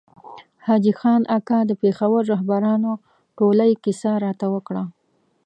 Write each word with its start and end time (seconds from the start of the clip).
حاجي 0.65 0.93
خان 0.99 1.21
اکا 1.37 1.59
د 1.65 1.71
پېښور 1.81 2.21
رهبرانو 2.33 2.91
ټولۍ 3.37 3.71
کیسه 3.83 4.11
راته 4.25 4.45
وکړه. 4.55 4.83